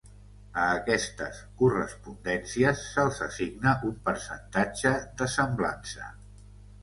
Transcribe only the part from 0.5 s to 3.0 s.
A aquestes correspondències